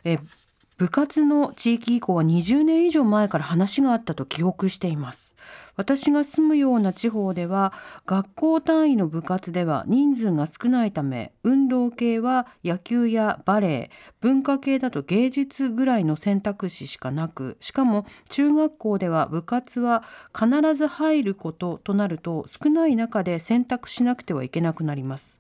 [0.04, 0.47] えー
[0.78, 5.36] 部活の地域移行は20年以上前から話があったと記憶しています。
[5.76, 7.74] 私が住むような地方では
[8.06, 20.04] 学校単位の部活では人数が少ないため運動系は野球やバレエ文化系だと芸術ぐらいの選択肢しかなくしかも中学校では部活は
[20.38, 25.40] 必ず入ることとなると少ない中で選択しなくてはいけなくなります。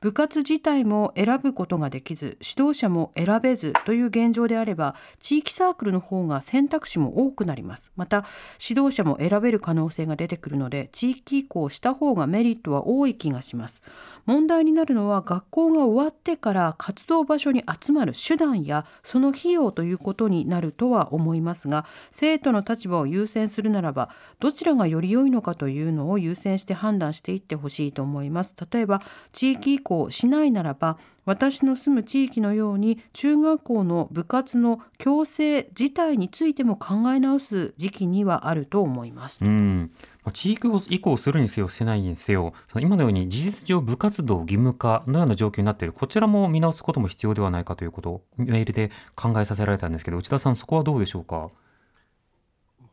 [0.00, 7.92] 部活自体も選ぶことができず指導者も選べずという現状であれば地域サークルの方が選択肢も多くなります。
[7.96, 8.24] また
[8.66, 13.82] 指導者も選べる可能性が出てくるので地域移行した方がメリットは多い気がします。
[14.24, 28.54] 問題になるのは学校が終わってから活動場所に集まる手段やその費用ということになるとは思いますが生徒の立場を優先するならばどちらがより良いのかというのを優先して判断していってほしいと思います。
[28.72, 39.38] 例えば地域移行しないならば私の住む地域のように中学校の部活の強制自体についても考え直す時期にはあると思います。
[39.42, 39.90] うん。
[40.24, 42.52] まあ地域移行するにせよせないにせよ。
[42.72, 45.92] その今のように事実上部活動義務化のような状況になっている。
[45.92, 51.50] こちらも見直すことも必要ではないかということをメールで考えさせられたんですけど内田さんそこはどうでしょうか？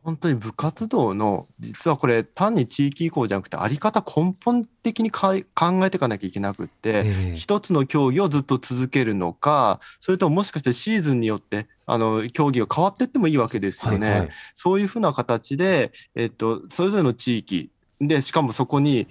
[0.02, 14.10] 本当に部活動の、実はこれ単に地域移行じゃなくて、あり方根本的にかい考えていかなきゃいけなくって、ええ一つの競技をずっと続けるのか、それとももしかしてシーズンによって、あの、競技が変わっていってもいいわけですよね。
[14.10, 17.70] はいはいそういうふうな形で、えっと、それぞれの地域
[18.00, 19.08] で、しかもそこに、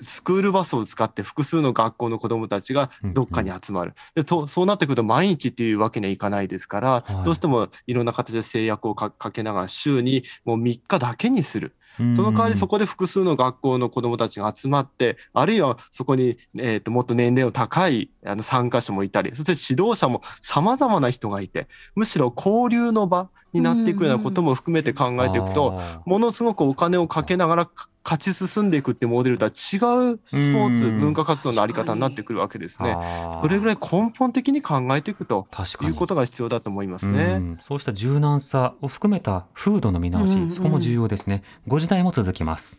[0.00, 3.94] スクールバスを使って複数の学校の子どもたちがどっかに集まる。
[4.14, 7.24] でとそうなってくると毎日っていうわけにはいかないですから、はい。
[7.24, 11.74] どうしてもいろんな形で制約をかかけながら週にもう3日だけにする。
[12.14, 32.96] その代わりそこで複数の学校の子どもたちが集まって、あるいはそこに、えー、ともっと年齢の高いあの参加者もいたり、そして指導者も様々な人がいて、むしろ交流の場になっていくようなことも含めて考えていくと、あものすごくお金をかけながらか勝ち進んでいくっていうモデルとは違うスポーツ、うん文化活動のあり方になってくるわけですーね。
[33.42, 35.90] それぐらい根本的に考えていくと確かに。
[35.90, 37.24] いうことが必要だと思いますね。
[37.24, 37.58] うん。
[37.60, 41.42] そうした柔軟さを含めた風土の見直し、うんうんそこも重要ですね。
[41.66, 42.76] 5時台も続きます。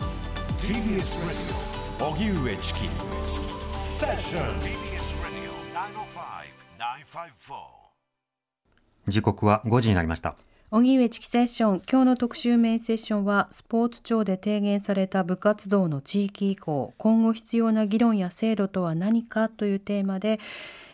[0.60, 1.04] TBS
[2.00, 2.88] Radio 荻上チキ。
[3.98, 7.56] セッション TBS Radio 905-954
[9.08, 10.36] 時刻は5時になりました
[10.70, 11.82] 荻上チキセッション。
[11.90, 16.94] 今日の特集メインセッションはスポーツ庁で提言された部活動の地域移行。
[16.98, 20.42] 今後必要な議論や制度とは何かというテーマで、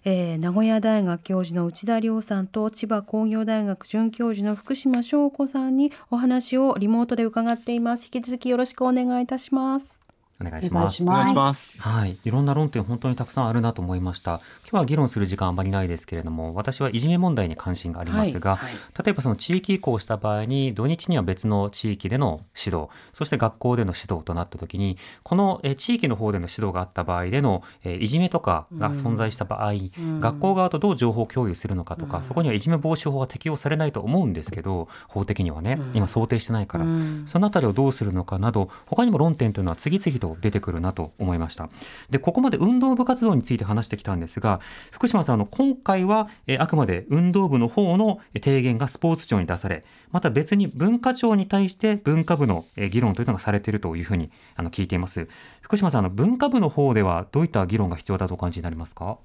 [0.06, 8.12] えー名古屋大学教授の内田亮さんと千葉工業大学准教授の福島翔子さんにお話をリモートで伺っています。
[8.14, 10.03] 引き続きよろしくお願いいたします。
[10.46, 11.04] お願いします。
[11.04, 11.82] お願いします。
[11.82, 14.42] はい、いろんな論点本当にたくさんあるなと思いました。
[14.70, 19.06] 今日は議論する時間あまりないですけれども私はいじめ問題に関心がありますが、はいはい。
[19.06, 37.24] 例えばその地域移行した場合に土日には別の地域での指導そして学校での指導となった時にこのえー地域の方での指導があった場合でのえーいじめとかが存在した場合、ん学校側とどう情報共有するのかとか、そこにはいじめ防止法は適用されないと思うんですけど法的にはね、今想定してないから、うん。
[37.28, 41.70] そのあたりをどうするのかなど他にも論点というのは次々と出てくるなと思いました。
[42.10, 44.60] でここまで運動部活動について話してきたんですが
[44.92, 55.28] 福島さんあの今回はえーあくまで運動部の方のえー提言がスポーツ庁に出されまた別に文化庁に対して文化部のえー議論というのがされているというふうにあの聞いています。
[55.62, 59.18] 福島さんあの文化部の方ではどういった議論が必要だとお感じになりますか？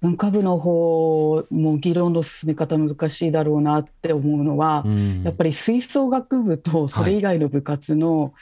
[0.00, 5.22] 文化部の方も議論の進め方難しいだろうなって思うのは、うん。
[5.22, 8.34] やっぱり吹奏楽部とそれ以外の部活の、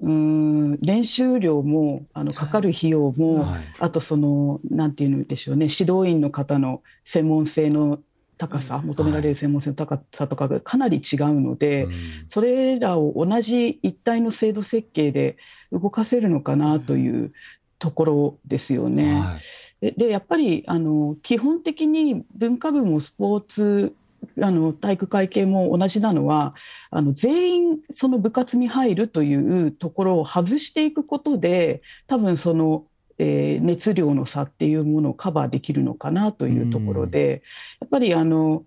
[0.00, 3.60] うーん練習量もあのかかる費用も、はい。
[3.78, 8.00] あとそのなんていうんでしょうね指導員の方の専門性の
[8.38, 11.92] 高さ、求められる専門性の高さとかがかなり違うので、うん
[12.30, 15.36] それらを同じ一体の制度設計で
[15.70, 17.32] 動かせるのかなという
[17.78, 19.20] ところですよね。
[19.20, 19.40] はい。
[19.80, 23.94] ででやっぱりあの基本的に文化部もスポーツ
[24.42, 26.54] あの体育会系も同じなのは
[26.90, 29.34] あの全員その部活に入るとい
[29.66, 32.84] うところを外していくことで多分その、
[33.18, 37.42] えー熱量の差っていうものをカバーできるのかなというところで、
[37.80, 38.64] やっぱりあの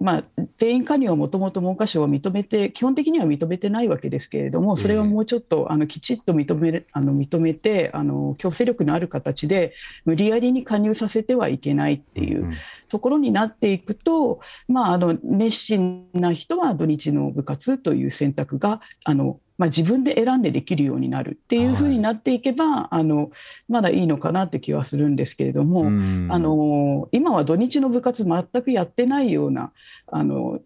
[0.00, 0.24] まあ、
[0.56, 9.74] 全員加入はもともと文科省は認めて基本的には認めてないわけですけれどもそれをもうちょっとあのきちっと認めるあの認めてあの強制力のある形で
[10.06, 12.52] 無理やりに加入させてはいけないっていううん。
[12.90, 23.30] ところになっていくと、まあ、あの熱心な人は土日の部活という選択があのまあ、自分で選んでできるようになるっていうふうになっていけば、あの
[23.68, 29.72] まだいいのかなって気はするんですけれども、うんあの今は土日の部活全くやってないような
[30.06, 30.60] あの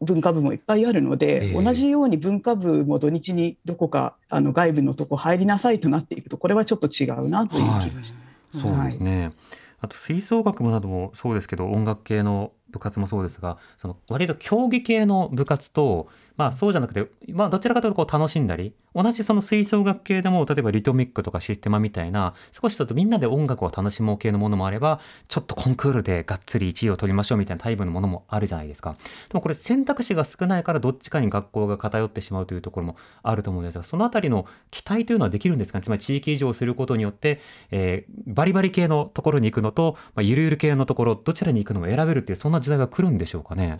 [0.00, 8.14] 文化部もいっぱいあるので、ええ同じように文化部も土日にどこかあの外部のとこ入りなさいとなっていくとこれはちょっと違うなという気がします。
[8.52, 9.32] そうですね。
[9.80, 28.96] あと吹奏楽部などもそうですけど音楽系の部活もそうですがその割と競技系の部活と、まあ、そうじゃなくて、まあ、どちらかというとこう楽しんだり同じその吹奏楽系でも例えばリトミックとかシステマみたいな少しちょっとみんなで音楽を楽しもう系のものもあればちょっとコンクールでがっつり1位を取りましょうみたいなタイプのものもあるじゃないですか。
[29.28, 35.84] でもこれ選択肢が少ないからどっちかに学校が偏ってしまうというところもあると思うんですがそのあたりの期待というのはできるんですかね？
[35.84, 43.78] つまり地域移住をすることによって、えーバリバリ系のところに行くのと、まあ、ゆるゆる系のところどちらに行くのを選べるっていうそんな時代は来るんでしょうかね？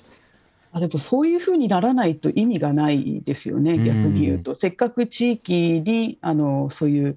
[0.77, 4.55] あでもそういうふうにならないと意味がないですよね、うん逆に言うと。
[4.55, 7.17] せっかく地域にあのそういう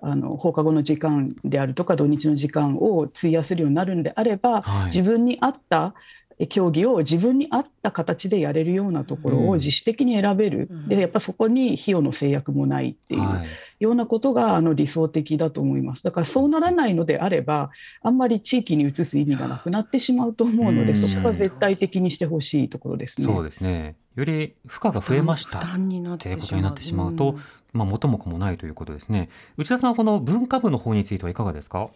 [0.00, 9.48] あの放課後の時間であるとか土日の時間を費やせるようになるんであれば、はい自分に合ったえ競技を自分に合った形でやれるようなところうん。
[9.50, 10.88] を自主的に選べる、うん。
[10.88, 13.20] でやっぱそこに費用の制約もないっていう。
[13.20, 13.46] はい。
[13.82, 16.04] ようなことがあの理想的だと思います。
[16.04, 17.70] だからそうならないのであれば、
[18.02, 20.96] あんまり地域に移す意味がなくなってしまうと思うので、うん。
[20.96, 23.26] そこは絶対的にしてほしいところですね。
[23.26, 23.96] そうですね。
[24.16, 26.34] より負荷が増えました負担になっという。
[26.36, 27.40] てしまうことになってしまうと、ん
[27.72, 29.28] まあ、元も子もないということですね。
[29.56, 31.90] 内田さんはこの文化部の方についてはいかがですか？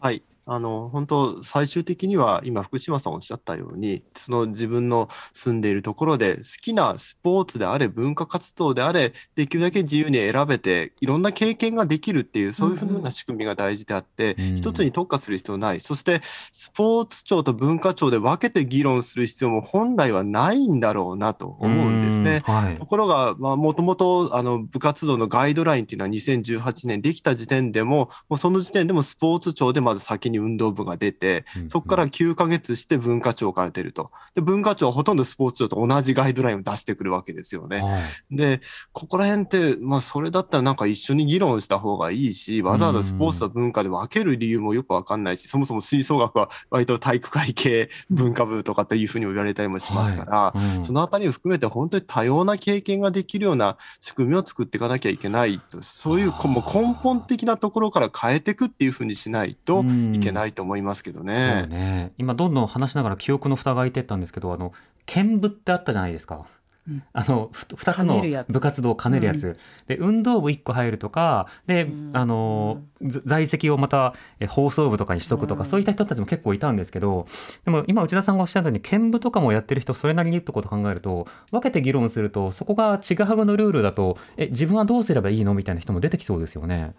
[0.00, 0.22] はい。
[0.48, 15.80] あの、本当最終的には今福島さんおっしゃったように、その自分の住んでいるところで好きなスポーツであれ、文化活動であれ、できるだけ自由に選べて、いろんな経験ができるっていう、そういうふうな仕組みが大事であって、うん一つに特化する必要ない。
[15.80, 16.22] そして、
[16.52, 22.42] スポーツ庁と文化庁で分けて議論する必要も本来はないんだろうなと思うんですね。
[22.46, 34.10] うんはいところが、まあ、もともと、あの、部活動のガイドラインっていうのは2018年できた時点でも、もうその時点でもスポーツ庁でまず先に運動部が出て、うんそこから9ヶ月して文化庁から出ると。
[34.34, 37.82] で、文化庁はほとんどスポーツ庁と同じガイドラインを出してくるわけですよね。
[37.82, 38.36] はい。
[38.36, 38.60] で、
[38.92, 50.82] ここら辺って、まあ、それだったらなんか一緒に議論した方がいいし、わざわざスポーツと文化で分ける理由もよくわかんないし、そもそも吹奏楽は割と体育会系文化部とかっていうふうにも言われたりもしますから、うん。
[50.82, 61.66] そのあたりを含めて本当に多様な経験ができるような仕組みを作っていかなきゃいけないと、そういうこもう根本的なところから変えていくっていうふうにしないといけないと思いますけどそうね。
[61.66, 64.72] ね今どんどん話しながら記憶の蓋が開いてったんですけどあの
[65.06, 66.46] 剣部ってあったじゃないですか。
[66.88, 67.02] うん。
[67.12, 72.10] あのふ2つの部活動を兼ねるやつ、で運動部1個入るとかで、うん。
[72.12, 75.68] あのず在籍をまたえ放送部とかにしとくとか、うん。
[75.68, 77.26] そういった人たちも結構いたんですけど
[77.64, 85.54] でも今内田さんがおっしゃったように剣部とかもやってる人それなりにってことを考えると分けて議論するとそこがちぐはぐのルールだとえ自分はどうすればいいの？
[85.54, 86.94] みたいな人も出てきそうですよね。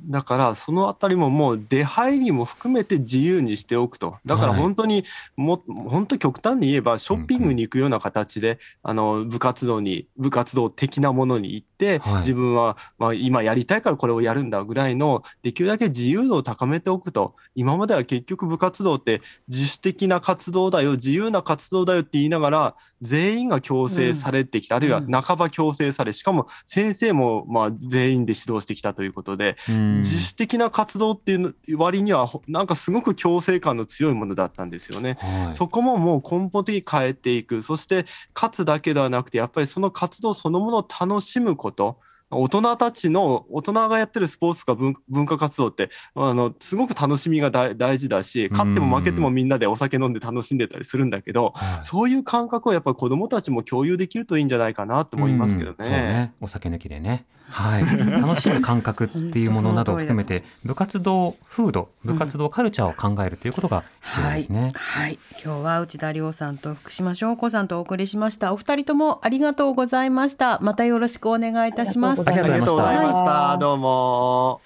[0.00, 4.16] だから、そのあたりももう出入りも含めて自由にしておくと。
[4.26, 5.04] だからはい本当に、
[5.36, 17.34] も、本当極端に言えば、ショッピングに行くような形で、あの、部活動に、部活動的なものに行って、はい自分は、まあ今やりたいからこれをやるんだぐらいの、できるだけ自由度を高めておくと。
[17.54, 35.16] 今までは結局部活動って自主的な活動だよ、自由な活動だよって言いながら、全員が強制されてきた、あるいは半ば強制され、しかも先生もまあ全員で指導してきたということで、うん自主的な活動っていうの割にはほなんかすごく強制感の強いものだったんですよね。
[35.20, 37.62] はいそこももう根本的に変えていく。
[37.62, 38.04] そして
[38.34, 41.73] 勝つだけではなくてやっぱりその活動そのものを楽しむこと。
[41.74, 42.00] こと？
[42.36, 51.84] 大人たちの大人がやってるスポーツか文文化活動ってあのすごく楽しみが大大事だし勝っても負けてもみんなでお酒飲んで楽しんでたりするんだけどはい。
[51.84, 56.32] そういう感覚をやっぱり子どもたちも共有できるといいんじゃないかなと思いますけどうんそうね。
[56.40, 64.60] お酒抜きでね、はい、 楽しむ感覚っていうものなどを含めて部活動風土部活動カルチャーを考えるということが必要ですね。
[64.60, 68.52] はい、はい、今日は内田亮さんと福島翔子さんとお送りしました。
[68.52, 70.58] お二人ともありがとうございました。
[70.60, 73.58] またよろしくお願いいたしますうございましたありがとうございました。
[73.58, 74.60] どうも。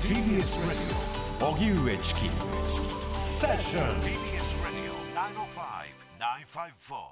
[0.00, 1.08] TBS Radio
[1.50, 2.20] 荻上チキ
[3.12, 7.07] セッション TBS Radio 905 954